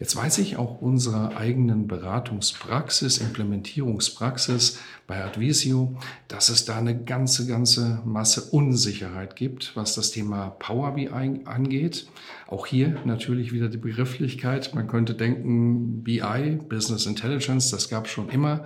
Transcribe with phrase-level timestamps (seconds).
[0.00, 5.94] Jetzt weiß ich auch unserer eigenen Beratungspraxis, Implementierungspraxis bei Advisio,
[6.26, 12.08] dass es da eine ganze, ganze Masse Unsicherheit gibt, was das Thema Power BI angeht.
[12.46, 14.74] Auch hier natürlich wieder die Begrifflichkeit.
[14.74, 18.64] Man könnte denken, BI, Business Intelligence, das gab schon immer.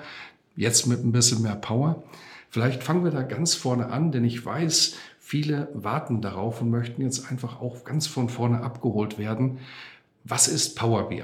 [0.54, 2.04] Jetzt mit ein bisschen mehr Power.
[2.48, 7.02] Vielleicht fangen wir da ganz vorne an, denn ich weiß, viele warten darauf und möchten
[7.02, 9.58] jetzt einfach auch ganz von vorne abgeholt werden.
[10.24, 11.22] Was ist Power BI?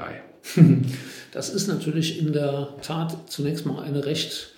[1.33, 4.53] Das ist natürlich in der Tat zunächst mal eine recht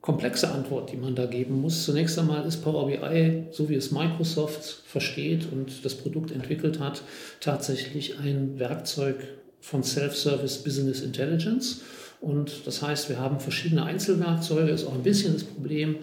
[0.00, 1.84] komplexe Antwort, die man da geben muss.
[1.84, 7.02] Zunächst einmal ist Power BI, so wie es Microsoft versteht und das Produkt entwickelt hat,
[7.38, 9.16] tatsächlich ein Werkzeug
[9.60, 11.82] von Self-Service Business Intelligence.
[12.20, 14.70] Und das heißt, wir haben verschiedene Einzelwerkzeuge.
[14.70, 15.96] Ist auch ein bisschen das Problem,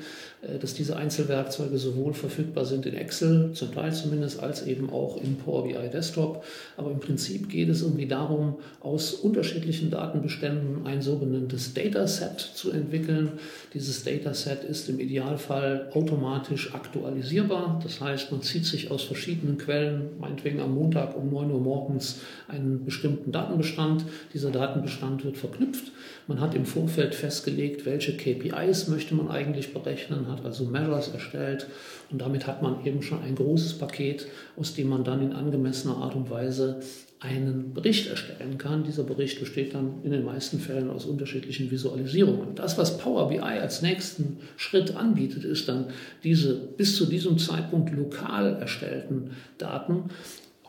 [0.62, 5.38] dass diese Einzelwerkzeuge sowohl verfügbar sind in Excel, zum Teil zumindest, als eben auch in
[5.38, 6.44] Power BI Desktop.
[6.78, 13.32] Aber im Prinzip geht es irgendwie darum, aus unterschiedlichen Datenbeständen ein sogenanntes Dataset zu entwickeln.
[13.74, 17.80] Dieses Dataset ist im Idealfall automatisch aktualisierbar.
[17.82, 22.20] Das heißt, man zieht sich aus verschiedenen Quellen, meinetwegen am Montag um 9 Uhr morgens,
[22.48, 24.06] einen bestimmten Datenbestand.
[24.36, 25.92] Dieser Datenbestand wird verknüpft.
[26.28, 31.68] Man hat im Vorfeld festgelegt, welche KPIs möchte man eigentlich berechnen hat also Measures erstellt
[32.10, 35.98] und damit hat man eben schon ein großes Paket, aus dem man dann in angemessener
[35.98, 36.80] Art und Weise
[37.20, 38.84] einen Bericht erstellen kann.
[38.84, 42.54] Dieser Bericht besteht dann in den meisten Fällen aus unterschiedlichen Visualisierungen.
[42.54, 45.88] Das, was Power BI als nächsten Schritt anbietet, ist dann
[46.24, 50.12] diese bis zu diesem Zeitpunkt lokal erstellten Daten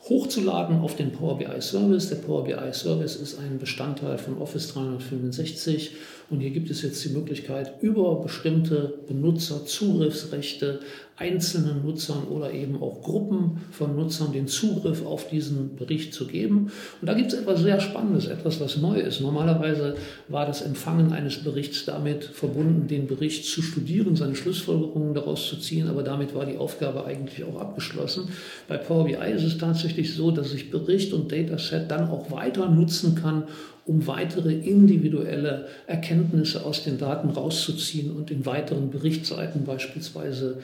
[0.08, 2.08] hochzuladen auf den Power BI Service.
[2.08, 5.92] Der Power BI Service ist ein Bestandteil von Office 365
[6.30, 10.80] und hier gibt es jetzt die Möglichkeit, über bestimmte Benutzerzugriffsrechte
[11.18, 16.70] einzelnen Nutzern oder eben auch Gruppen von Nutzern den Zugriff auf diesen Bericht zu geben.
[17.00, 19.20] Und da gibt es etwas sehr Spannendes, etwas, was neu ist.
[19.20, 19.96] Normalerweise
[20.28, 25.56] war das Empfangen eines Berichts damit verbunden, den Bericht zu studieren, seine Schlussfolgerungen daraus zu
[25.56, 28.28] ziehen, aber damit war die Aufgabe eigentlich auch abgeschlossen.
[28.68, 32.68] Bei Power BI ist es tatsächlich so, dass ich Bericht und Dataset dann auch weiter
[32.68, 33.44] nutzen kann,
[33.88, 40.58] um weitere individuelle Erkenntnisse aus den Daten rauszuziehen und in weiteren Berichtsseiten beispielsweise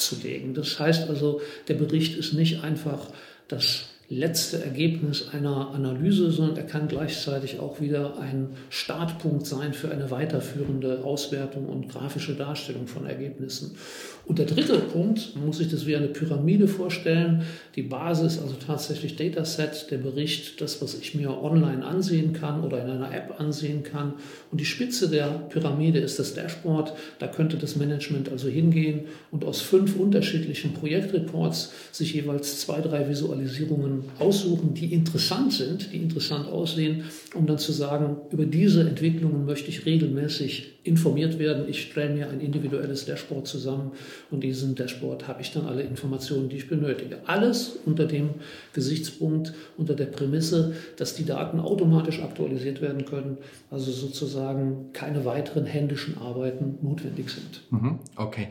[0.00, 0.54] abzulegen.
[0.54, 3.08] Das heißt also, der Bericht ist nicht einfach
[3.48, 9.90] das letzte Ergebnis einer Analyse, sondern er kann gleichzeitig auch wieder ein Startpunkt sein für
[9.90, 13.76] eine weiterführende Auswertung und grafische Darstellung von Ergebnissen.
[14.26, 17.42] Und der dritte Punkt, man muss sich das wie eine Pyramide vorstellen,
[17.74, 22.84] die Basis, also tatsächlich Dataset, der Bericht, das, was ich mir online ansehen kann oder
[22.84, 24.14] in einer App ansehen kann.
[24.50, 26.92] Und die Spitze der Pyramide ist das Dashboard.
[27.18, 33.08] Da könnte das Management also hingehen und aus fünf unterschiedlichen Projektreports sich jeweils zwei, drei
[33.08, 37.04] Visualisierungen aussuchen, die interessant sind, die interessant aussehen,
[37.34, 41.68] um dann zu sagen, über diese Entwicklungen möchte ich regelmäßig informiert werden.
[41.68, 43.92] Ich stelle mir ein individuelles Dashboard zusammen
[44.30, 47.18] und diesen Dashboard habe ich dann alle Informationen, die ich benötige.
[47.26, 48.30] Alles unter dem
[48.72, 53.38] Gesichtspunkt, unter der Prämisse, dass die Daten automatisch aktualisiert werden können,
[53.70, 57.62] also sozusagen keine weiteren händischen Arbeiten notwendig sind.
[57.70, 57.98] Mhm.
[58.16, 58.48] Okay.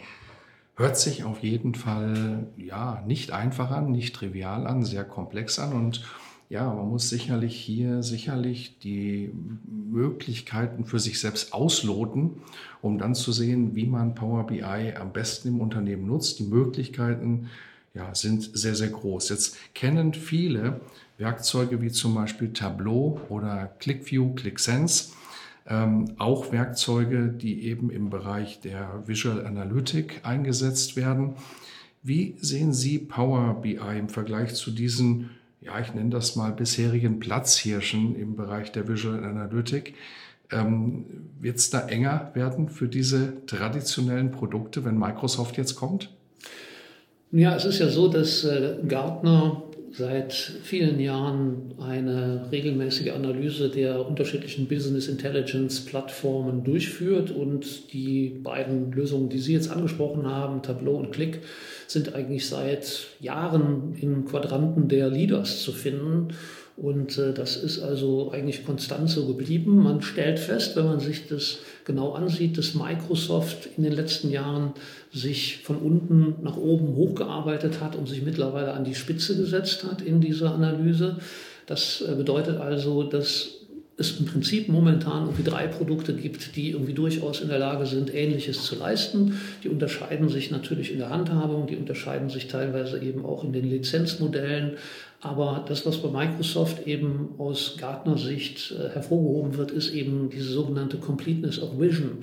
[0.76, 5.74] Hört sich auf jeden Fall ja nicht einfach an, nicht trivial an, sehr komplex an
[5.74, 6.02] und
[6.50, 9.32] ja, man muss sicherlich hier sicherlich die
[9.92, 12.42] Möglichkeiten für sich selbst ausloten,
[12.82, 16.40] um dann zu sehen, wie man Power BI am besten im Unternehmen nutzt.
[16.40, 17.50] Die Möglichkeiten
[17.94, 19.30] ja, sind sehr, sehr groß.
[19.30, 20.82] Jetzt kennen viele
[21.18, 25.12] Werkzeuge wie zum Beispiel Tableau oder ClickView, ClickSense
[25.70, 31.36] ähm, auch Werkzeuge, die eben im Bereich der Visual Analytic eingesetzt werden.
[32.02, 35.30] Wie sehen Sie Power BI im Vergleich zu diesen,
[35.62, 39.96] ja, ich nenne das mal bisherigen Platzhirschen im Bereich der Visual Analytic?
[40.52, 41.06] Ähm,
[41.40, 46.10] Wird es da enger werden für diese traditionellen Produkte, wenn Microsoft jetzt kommt?
[47.32, 54.08] Ja, es ist ja so, dass äh, Gartner seit vielen Jahren eine regelmäßige Analyse der
[54.08, 60.96] unterschiedlichen Business Intelligence Plattformen durchführt und die beiden Lösungen, die Sie jetzt angesprochen haben, Tableau
[60.96, 61.42] und Click,
[61.88, 66.30] sind eigentlich seit Jahren in Quadranten der Leaders zu finden.
[66.82, 69.84] Und äh, das ist also eigentlich konstant so geblieben.
[69.84, 74.72] Man stellt fest, wenn man sich das genau ansieht, dass Microsoft in den letzten Jahren
[75.12, 80.02] sich von unten nach oben hochgearbeitet hat und sich mittlerweile an die Spitze gesetzt hat
[80.02, 81.18] in dieser Analyse.
[81.66, 83.50] Das äh, bedeutet also, dass
[83.98, 88.14] es im Prinzip momentan irgendwie drei Produkte gibt, die irgendwie durchaus in der Lage sind,
[88.16, 89.38] Ähnliches zu leisten.
[89.64, 93.70] Die unterscheiden sich natürlich in der Handhabung, die unterscheiden sich teilweise eben auch in den
[93.70, 94.78] Lizenzmodellen,
[95.22, 100.50] aber das, was bei Microsoft eben aus Gartner Sicht äh, hervorgehoben wird, ist eben diese
[100.50, 102.20] sogenannte Completeness of Vision,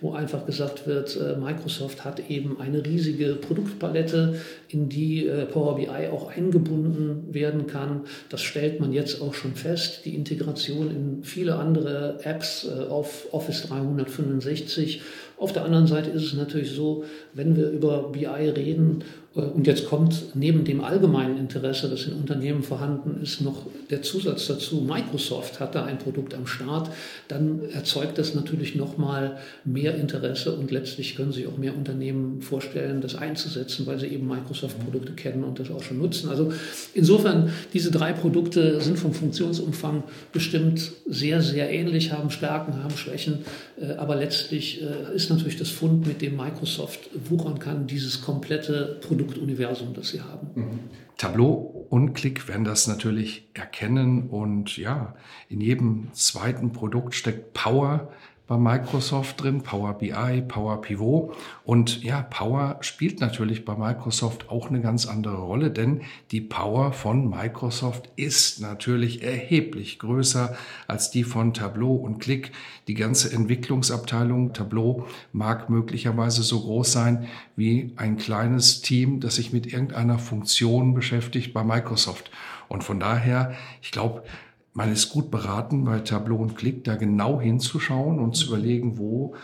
[0.00, 5.76] wo einfach gesagt wird, äh, Microsoft hat eben eine riesige Produktpalette, in die äh, Power
[5.76, 8.00] BI auch eingebunden werden kann.
[8.30, 10.04] Das stellt man jetzt auch schon fest.
[10.04, 15.02] Die Integration in viele andere Apps äh, auf Office 365
[15.40, 19.86] auf der anderen Seite ist es natürlich so, wenn wir über BI reden, und jetzt
[19.86, 25.60] kommt neben dem allgemeinen Interesse, das in Unternehmen vorhanden ist, noch der Zusatz dazu, Microsoft
[25.60, 26.90] hat da ein Produkt am Start,
[27.28, 33.00] dann erzeugt das natürlich nochmal mehr Interesse und letztlich können sich auch mehr Unternehmen vorstellen,
[33.00, 36.28] das einzusetzen, weil sie eben Microsoft-Produkte kennen und das auch schon nutzen.
[36.28, 36.52] Also
[36.92, 43.44] insofern, diese drei Produkte sind vom Funktionsumfang bestimmt sehr, sehr ähnlich, haben Stärken, haben Schwächen,
[43.80, 48.96] äh, aber letztlich äh, ist natürlich das Fund, mit dem Microsoft wuchern kann, dieses komplette
[49.22, 50.48] Produktuniversum, das sie haben.
[50.54, 50.80] Mhm.
[51.16, 55.14] Tableau und Click werden das natürlich erkennen und ja,
[55.48, 58.10] in jedem zweiten Produkt steckt Power,
[58.50, 61.36] bei Microsoft drin, Power BI, Power Pivot.
[61.62, 66.00] Und ja, Power spielt natürlich bei Microsoft auch eine ganz andere Rolle, denn
[66.32, 70.56] die Power von Microsoft ist natürlich erheblich größer
[70.88, 72.50] als die von Tableau und Click.
[72.88, 79.52] Die ganze Entwicklungsabteilung Tableau mag möglicherweise so groß sein wie ein kleines Team, das sich
[79.52, 82.32] mit irgendeiner Funktion beschäftigt bei Microsoft.
[82.66, 84.24] Und von daher, ich glaube,
[84.72, 89.34] man ist gut beraten, bei Tableau und Click da genau hinzuschauen und zu überlegen, wo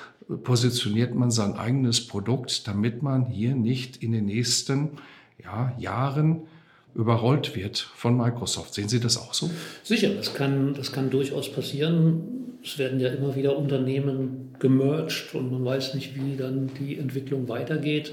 [0.43, 4.91] positioniert man sein eigenes Produkt, damit man hier nicht in den nächsten
[5.43, 6.43] ja, Jahren
[6.95, 8.75] überrollt wird von Microsoft.
[8.75, 9.51] Sehen Sie das auch so?
[9.85, 12.59] Sicher, das kann, das kann durchaus passieren.
[12.65, 17.49] Es werden ja immer wieder Unternehmen gemerged und man weiß nicht, wie dann die Entwicklung
[17.49, 18.13] weitergeht.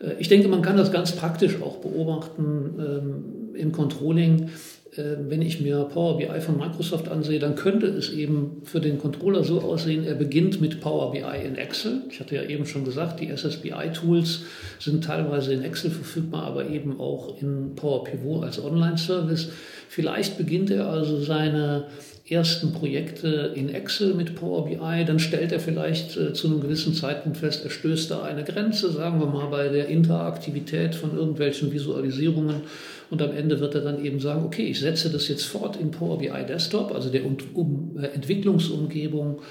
[0.00, 4.50] Äh, ich denke, man kann das ganz praktisch auch beobachten ähm, im Controlling.
[4.96, 8.98] Äh, wenn ich mir Power BI von Microsoft ansehe, dann könnte es eben für den
[8.98, 12.02] Controller so aussehen, er beginnt mit Power BI in Excel.
[12.10, 14.42] Ich hatte ja eben schon gesagt, die SSBI-Tools
[14.78, 19.50] sind teilweise in Excel verfügbar, aber eben auch in Power Pivot als Online-Service.
[19.88, 21.86] Vielleicht beginnt er also seine
[22.26, 26.94] ersten Projekte in Excel mit Power BI, dann stellt er vielleicht äh, zu einem gewissen
[26.94, 31.70] Zeitpunkt fest, er stößt da eine Grenze, sagen wir mal bei der Interaktivität von irgendwelchen
[31.70, 32.62] Visualisierungen.
[33.10, 35.90] Und am Ende wird er dann eben sagen, okay, ich setze das jetzt fort in
[35.90, 39.42] Power BI Desktop, also der um, äh, Entwicklungsumgebung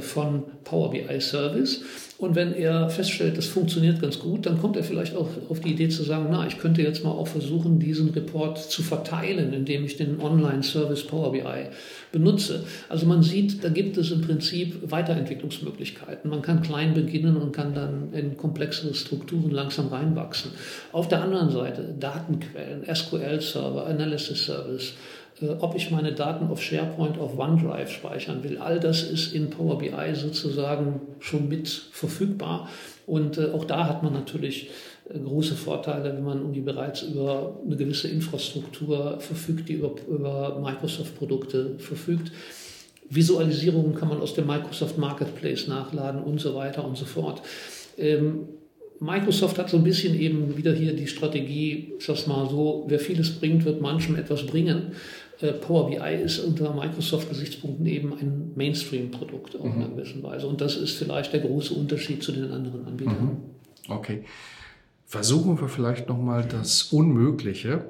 [0.00, 1.82] von Power BI Service.
[2.22, 5.72] Und wenn er feststellt, das funktioniert ganz gut, dann kommt er vielleicht auch auf die
[5.72, 9.84] Idee zu sagen, na, ich könnte jetzt mal auch versuchen, diesen Report zu verteilen, indem
[9.84, 11.42] ich den Online-Service Power BI
[12.12, 12.64] benutze.
[12.88, 16.30] Also man sieht, da gibt es im Prinzip Weiterentwicklungsmöglichkeiten.
[16.30, 20.52] Man kann klein beginnen und kann dann in komplexere Strukturen langsam reinwachsen.
[20.92, 25.21] Auf der anderen Seite Datenquellen, SQL-Server, Analysis-Service, äh,
[25.60, 28.58] ob ich meine Daten auf SharePoint, auf OneDrive speichern will.
[28.58, 32.68] All das ist in Power BI sozusagen schon mit verfügbar.
[33.06, 34.70] Und äh, auch da hat man natürlich
[35.08, 40.60] äh, große Vorteile, wenn man irgendwie bereits über eine gewisse Infrastruktur verfügt, die über, über
[40.62, 42.30] Microsoft-Produkte verfügt.
[43.08, 47.42] Visualisierungen kann man aus dem Microsoft Marketplace nachladen und so weiter und so fort.
[47.98, 48.48] Ähm,
[49.02, 53.00] Microsoft hat so ein bisschen eben wieder hier die Strategie, ich sag's mal so, wer
[53.00, 54.92] vieles bringt, wird manchem etwas bringen.
[55.42, 59.72] Äh, Power BI ist unter Microsoft-Gesichtspunkten eben ein Mainstream-Produkt auch mhm.
[59.72, 60.46] in einer gewissen Weise.
[60.46, 63.24] Und das ist vielleicht der große Unterschied zu den anderen Anbietern.
[63.24, 63.90] Mhm.
[63.92, 64.24] Okay.
[65.06, 67.86] Versuchen wir vielleicht nochmal das Unmögliche.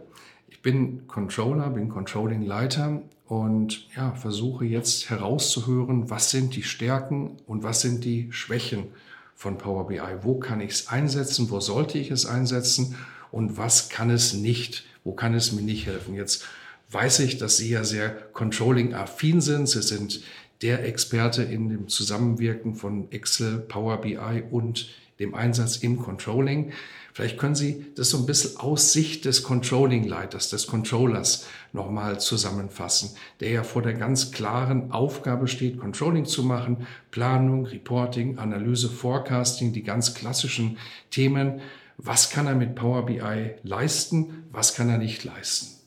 [0.48, 7.62] Ich bin Controller, bin Controlling-Leiter und ja, versuche jetzt herauszuhören, was sind die Stärken und
[7.62, 8.86] was sind die Schwächen
[9.34, 10.00] von Power BI.
[10.22, 11.50] Wo kann ich es einsetzen?
[11.50, 12.96] Wo sollte ich es einsetzen?
[13.30, 14.84] Und was kann es nicht?
[15.04, 16.14] Wo kann es mir nicht helfen?
[16.14, 16.44] Jetzt
[16.92, 19.68] weiß ich, dass Sie ja sehr controlling-affin sind.
[19.68, 20.22] Sie sind
[20.60, 26.72] der Experte in dem Zusammenwirken von Excel, Power BI und dem Einsatz im Controlling.
[27.12, 33.10] Vielleicht können Sie das so ein bisschen aus Sicht des Controlling-Leiters, des Controllers nochmal zusammenfassen,
[33.40, 39.72] der ja vor der ganz klaren Aufgabe steht, Controlling zu machen, Planung, Reporting, Analyse, Forecasting,
[39.72, 40.78] die ganz klassischen
[41.10, 41.60] Themen.
[41.98, 44.44] Was kann er mit Power BI leisten?
[44.50, 45.81] Was kann er nicht leisten?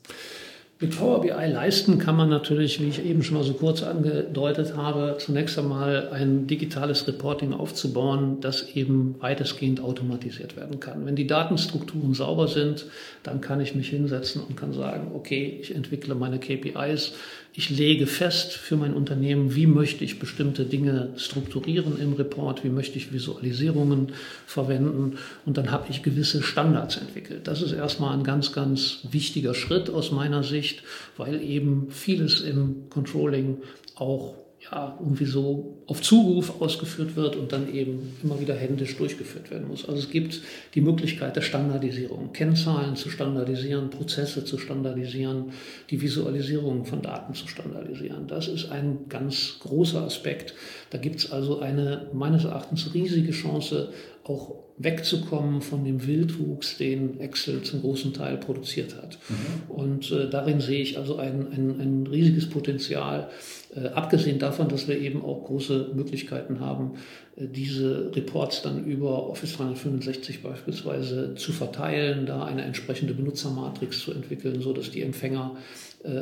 [0.78, 4.76] Mit Power BI leisten kann man natürlich, wie ich eben schon mal so kurz angedeutet
[4.76, 11.06] habe, zunächst einmal ein digitales Reporting aufzubauen, das eben weitestgehend automatisiert werden kann.
[11.06, 12.84] Wenn die Datenstrukturen sauber sind,
[13.22, 17.14] dann kann ich mich hinsetzen und kann sagen, okay, ich entwickle meine KPIs,
[17.58, 22.68] ich lege fest für mein Unternehmen, wie möchte ich bestimmte Dinge strukturieren im Report, wie
[22.68, 24.12] möchte ich Visualisierungen
[24.46, 27.48] verwenden und dann habe ich gewisse Standards entwickelt.
[27.48, 30.82] Das ist erstmal ein ganz, ganz wichtiger Schritt aus meiner Sicht,
[31.16, 33.56] weil eben vieles im Controlling
[33.94, 34.34] auch
[34.70, 39.68] ja, irgendwie so auf Zuruf ausgeführt wird und dann eben immer wieder händisch durchgeführt werden
[39.68, 39.88] muss.
[39.88, 40.40] Also es gibt
[40.74, 45.52] die Möglichkeit der Standardisierung, Kennzahlen zu standardisieren, Prozesse zu standardisieren,
[45.90, 48.26] die Visualisierung von Daten zu standardisieren.
[48.26, 50.54] Das ist ein ganz großer Aspekt.
[50.90, 53.92] Da gibt es also eine meines Erachtens riesige Chance,
[54.24, 59.18] auch wegzukommen von dem Wildwuchs, den Excel zum großen Teil produziert hat.
[59.28, 59.70] Mhm.
[59.70, 63.30] Und äh, darin sehe ich also ein, ein, ein riesiges Potenzial,
[63.74, 66.96] äh, abgesehen davon, dass wir eben auch große Möglichkeiten haben,
[67.36, 74.12] äh, diese Reports dann über Office 365 beispielsweise zu verteilen, da eine entsprechende Benutzermatrix zu
[74.12, 75.56] entwickeln, so dass die Empfänger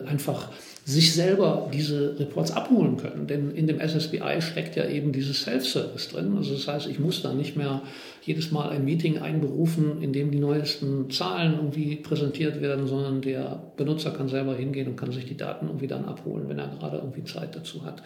[0.06, 0.50] einfach
[0.86, 3.26] sich selber diese Reports abholen können.
[3.26, 6.36] Denn in dem SSBI steckt ja eben dieses Self-Service drin.
[6.36, 7.82] Also das heißt, ich muss da nicht mehr
[8.22, 13.62] jedes Mal ein Meeting einberufen, in dem die neuesten Zahlen irgendwie präsentiert werden, sondern der
[13.76, 16.98] Benutzer kann selber hingehen und kann sich die Daten irgendwie dann abholen, wenn er gerade
[16.98, 18.02] irgendwie Zeit dazu hat.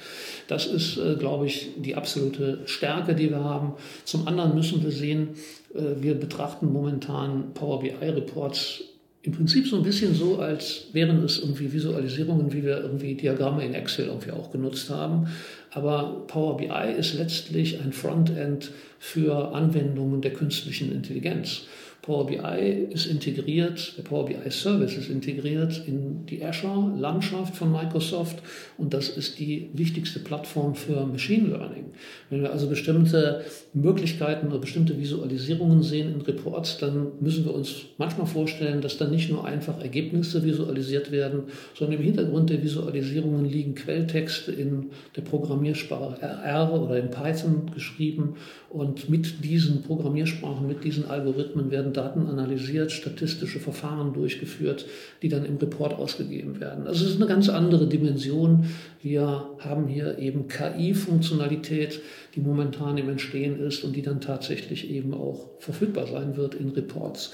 [0.46, 3.74] Das ist, äh, glaube ich, die absolute Stärke, die wir haben.
[4.04, 5.30] Zum anderen müssen wir sehen,
[5.74, 8.84] äh, wir betrachten momentan Power BI Reports
[9.28, 13.62] im Prinzip so ein bisschen so, als wären es irgendwie Visualisierungen, wie wir irgendwie Diagramme
[13.62, 15.28] in Excel irgendwie auch genutzt haben.
[15.70, 21.66] Aber Power BI ist letztlich ein Frontend für Anwendungen der künstlichen Intelligenz.
[22.02, 28.42] Power BI ist integriert, der Power BI Service ist integriert in die Azure-Landschaft von Microsoft
[28.78, 31.86] und das ist die wichtigste Plattform für Machine Learning.
[32.30, 37.86] Wenn wir also bestimmte Möglichkeiten oder bestimmte Visualisierungen sehen in Reports, dann müssen wir uns
[37.98, 43.44] manchmal vorstellen, dass dann nicht nur einfach Ergebnisse visualisiert werden, sondern im Hintergrund der Visualisierungen
[43.44, 48.36] liegen Quelltexte in der Programmiersprache R oder in Python geschrieben
[48.70, 54.86] und mit diesen Programmiersprachen, mit diesen Algorithmen werden Daten analysiert, statistische Verfahren durchgeführt,
[55.22, 56.86] die dann im Report ausgegeben werden.
[56.86, 58.66] Also es ist eine ganz andere Dimension.
[59.02, 62.00] Wir haben hier eben KI-Funktionalität,
[62.34, 66.70] die momentan im Entstehen ist und die dann tatsächlich eben auch verfügbar sein wird in
[66.70, 67.32] Reports.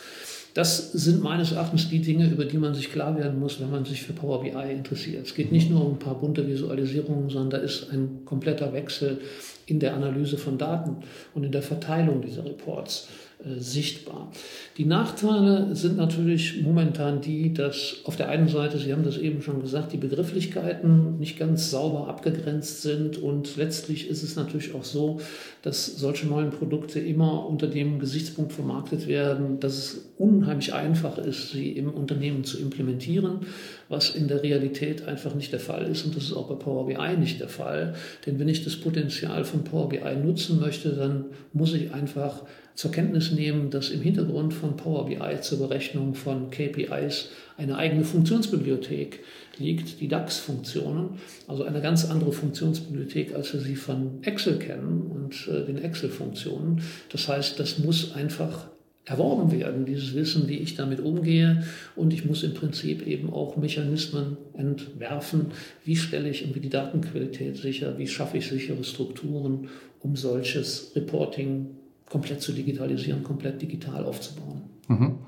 [0.55, 3.85] Das sind meines Erachtens die Dinge, über die man sich klar werden muss, wenn man
[3.85, 5.27] sich für Power BI interessiert.
[5.27, 9.19] Es geht nicht nur um ein paar bunte Visualisierungen, sondern da ist ein kompletter Wechsel
[9.67, 10.99] in der Analyse von Daten
[11.35, 13.09] und in der Verteilung dieser Reports.
[13.45, 14.31] Äh, sichtbar.
[14.79, 19.43] Die Nachteile sind natürlich momentan die, dass auf der einen Seite, Sie haben das eben
[19.43, 24.85] schon gesagt, die Begrifflichkeiten nicht ganz sauber abgegrenzt sind und letztlich ist es natürlich auch
[24.85, 25.21] so,
[25.63, 31.51] dass solche neuen Produkte immer unter dem Gesichtspunkt vermarktet werden, dass es unheimlich einfach ist,
[31.51, 33.41] sie im Unternehmen zu implementieren,
[33.89, 36.87] was in der Realität einfach nicht der Fall ist und das ist auch bei Power
[36.87, 41.27] BI nicht der Fall, denn wenn ich das Potenzial von Power BI nutzen möchte, dann
[41.53, 42.43] muss ich einfach
[42.75, 48.05] zur Kenntnis nehmen, dass im Hintergrund von Power BI zur Berechnung von KPIs eine eigene
[48.05, 49.21] Funktionsbibliothek
[49.59, 51.11] liegt, die DAX-Funktionen,
[51.47, 56.83] also eine ganz andere Funktionsbibliothek, als wir sie von Excel kennen und äh, den Excel-Funktionen.
[57.11, 58.67] Das heißt, das muss einfach
[59.05, 61.65] erworben werden, dieses Wissen, wie ich damit umgehe.
[61.95, 65.49] Und ich muss im Prinzip eben auch Mechanismen entwerfen.
[65.85, 67.99] Wie stelle ich irgendwie die Datenqualität sicher?
[67.99, 69.69] Wie schaffe ich sichere Strukturen,
[70.01, 71.67] um solches Reporting
[72.09, 74.63] komplett zu digitalisieren, komplett digital aufzubauen.
[74.89, 75.19] Mhm.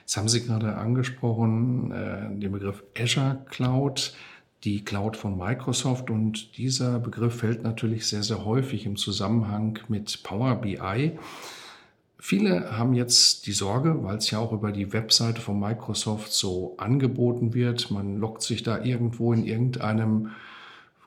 [0.00, 4.14] Jetzt haben Sie gerade angesprochen äh, den Begriff Azure Cloud,
[4.64, 10.22] die Cloud von Microsoft und dieser Begriff fällt natürlich sehr, sehr häufig im Zusammenhang mit
[10.22, 11.18] Power BI.
[12.18, 16.74] Viele haben jetzt die Sorge, weil es ja auch über die Webseite von Microsoft so
[16.78, 20.30] angeboten wird, man lockt sich da irgendwo in irgendeinem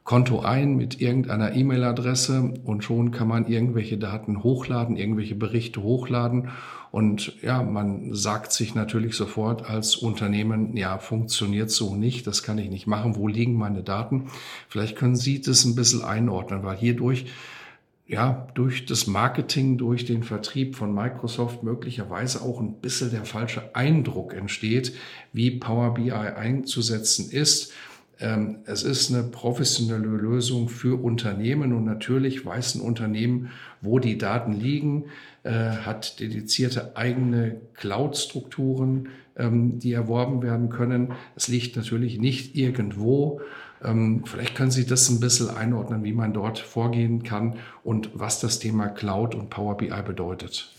[0.09, 6.49] Konto ein mit irgendeiner E-Mail-Adresse und schon kann man irgendwelche Daten hochladen, irgendwelche Berichte hochladen.
[6.89, 12.57] Und ja, man sagt sich natürlich sofort als Unternehmen, ja, funktioniert so nicht, das kann
[12.57, 14.31] ich nicht machen, wo liegen meine Daten?
[14.67, 17.27] Vielleicht können Sie das ein bisschen einordnen, weil hierdurch
[18.07, 23.75] ja, durch das Marketing, durch den Vertrieb von Microsoft möglicherweise auch ein bisschen der falsche
[23.75, 24.95] Eindruck entsteht,
[25.31, 27.71] wie Power BI einzusetzen ist.
[28.19, 34.17] Ähm, es ist eine professionelle Lösung für Unternehmen und natürlich weiß ein Unternehmen, wo die
[34.17, 35.05] Daten liegen,
[35.43, 41.13] äh, hat dedizierte eigene Cloud-Strukturen, ähm, die erworben werden können.
[41.35, 43.41] Es liegt natürlich nicht irgendwo
[43.83, 48.39] ähm, vielleicht können Sie das ein bisschen einordnen, wie man dort vorgehen kann und was
[48.39, 50.71] das Thema Cloud und Power BI bedeutet.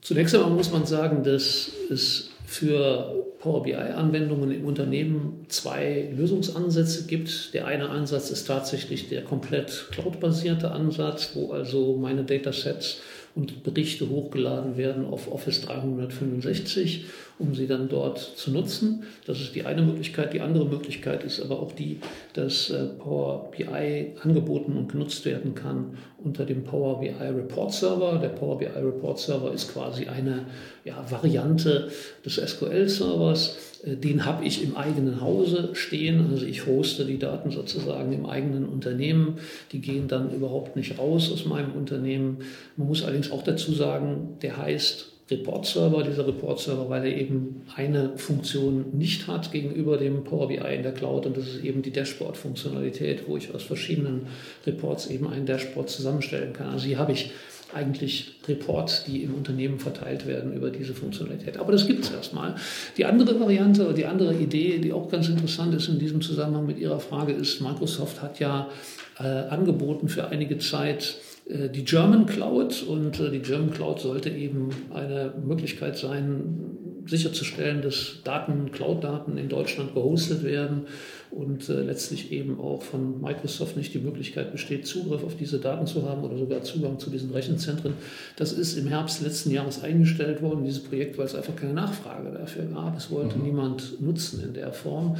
[0.00, 7.52] Zunächst einmal muss man sagen, dass es für Power BI-Anwendungen im Unternehmen zwei Lösungsansätze gibt.
[7.52, 13.00] Der eine Ansatz ist tatsächlich der komplett cloud-basierte Ansatz, wo also meine Datasets
[13.34, 17.06] und Berichte hochgeladen werden auf Office 365,
[17.38, 19.02] um sie dann dort zu nutzen.
[19.26, 20.32] Das ist die eine Möglichkeit.
[20.32, 21.98] Die andere Möglichkeit ist aber auch die,
[22.34, 28.18] dass äh, Power BI angeboten und genutzt werden kann unter dem Power BI Report Server.
[28.22, 30.46] Der Power BI Report Server ist quasi eine
[30.84, 31.90] ja, Variante
[32.24, 36.30] des SQL-Servers äh, den habe ich im eigenen Hause stehen.
[36.30, 39.38] Also ich hoste die Daten sozusagen im eigenen Unternehmen.
[39.72, 42.38] Die gehen dann überhaupt nicht raus aus meinem Unternehmen.
[42.76, 47.16] Man muss allerdings auch dazu sagen, der heißt Report Server, dieser Report Server, weil er
[47.16, 51.64] eben eine Funktion nicht hat gegenüber dem Power BI in der Cloud und das ist
[51.64, 54.26] eben die Dashboard-Funktionalität, wo ich aus verschiedenen
[54.66, 56.68] Reports eben ein Dashboard zusammenstellen kann.
[56.68, 57.30] Also hier habe ich
[57.74, 61.56] eigentlich Reports, die im Unternehmen verteilt werden über diese Funktionalität.
[61.58, 62.54] Aber das gibt es erstmal.
[62.96, 66.66] Die andere Variante oder die andere Idee, die auch ganz interessant ist in diesem Zusammenhang
[66.66, 68.68] mit Ihrer Frage, ist, Microsoft hat ja
[69.18, 71.16] äh, angeboten für einige Zeit
[71.48, 77.82] äh, die German Cloud und äh, die German Cloud sollte eben eine Möglichkeit sein, sicherzustellen,
[77.82, 80.86] dass Daten, Cloud-Daten in Deutschland gehostet werden
[81.30, 85.86] und äh, letztlich eben auch von Microsoft nicht die Möglichkeit besteht, Zugriff auf diese Daten
[85.86, 87.94] zu haben oder sogar Zugang zu diesen Rechenzentren.
[88.36, 92.30] Das ist im Herbst letzten Jahres eingestellt worden, dieses Projekt, weil es einfach keine Nachfrage
[92.30, 92.96] dafür gab.
[92.96, 93.44] Es wollte mhm.
[93.44, 95.16] niemand nutzen in der Form.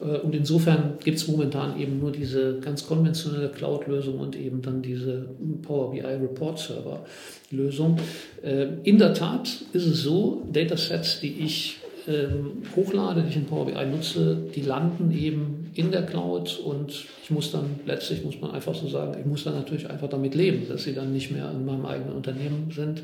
[0.00, 4.82] Äh, und insofern gibt es momentan eben nur diese ganz konventionelle Cloud-Lösung und eben dann
[4.82, 5.28] diese
[5.62, 7.04] Power BI Report Server
[7.50, 7.98] Lösung.
[8.42, 13.46] Äh, in der Tat ist es so, Datasets, die ich ähm, hochlade, die ich in
[13.46, 18.40] Power BI nutze, die landen eben in der Cloud und ich muss dann letztlich, muss
[18.40, 21.30] man einfach so sagen, ich muss dann natürlich einfach damit leben, dass sie dann nicht
[21.30, 23.02] mehr in meinem eigenen Unternehmen sind.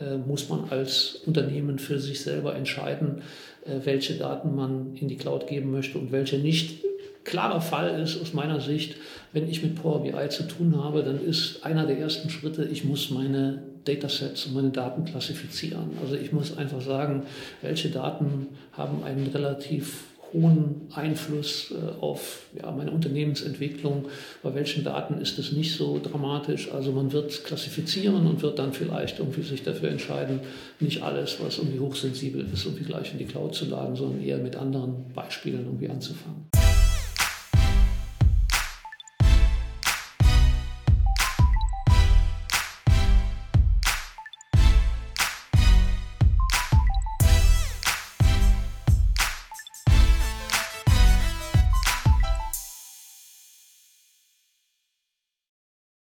[0.00, 3.22] Äh, muss man als Unternehmen für sich selber entscheiden,
[3.66, 6.84] äh, welche Daten man in die Cloud geben möchte und welche nicht.
[7.24, 8.96] Klarer Fall ist aus meiner Sicht,
[9.34, 12.84] wenn ich mit Power BI zu tun habe, dann ist einer der ersten Schritte, ich
[12.84, 15.90] muss meine Datasets und meine Daten klassifizieren.
[16.00, 17.24] Also ich muss einfach sagen,
[17.60, 24.06] welche Daten haben einen relativ hohen Einfluss äh, auf ja, meine Unternehmensentwicklung.
[24.42, 26.70] Bei welchen Daten ist es nicht so dramatisch?
[26.72, 30.40] Also man wird klassifizieren und wird dann vielleicht irgendwie sich dafür entscheiden,
[30.78, 34.38] nicht alles, was irgendwie hochsensibel ist, irgendwie gleich in die Cloud zu laden, sondern eher
[34.38, 36.59] mit anderen Beispielen irgendwie anzufangen.